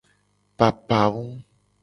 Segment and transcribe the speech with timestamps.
[0.57, 1.29] Papawum.